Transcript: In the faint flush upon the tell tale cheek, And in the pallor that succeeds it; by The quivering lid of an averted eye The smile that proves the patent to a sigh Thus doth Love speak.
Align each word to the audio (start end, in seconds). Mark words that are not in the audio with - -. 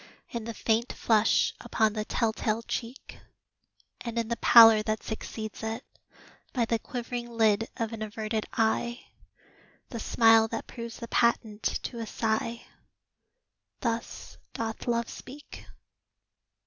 In 0.31 0.45
the 0.45 0.53
faint 0.55 0.91
flush 0.93 1.53
upon 1.61 1.93
the 1.93 2.03
tell 2.05 2.33
tale 2.33 2.63
cheek, 2.63 3.19
And 4.03 4.17
in 4.17 4.29
the 4.29 4.35
pallor 4.37 4.81
that 4.81 5.03
succeeds 5.03 5.61
it; 5.61 5.85
by 6.53 6.65
The 6.65 6.79
quivering 6.79 7.29
lid 7.29 7.67
of 7.77 7.93
an 7.93 8.01
averted 8.01 8.47
eye 8.51 9.05
The 9.89 9.99
smile 9.99 10.47
that 10.47 10.65
proves 10.65 10.97
the 10.97 11.07
patent 11.07 11.61
to 11.83 11.99
a 11.99 12.07
sigh 12.07 12.65
Thus 13.81 14.39
doth 14.53 14.87
Love 14.87 15.07
speak. 15.07 15.67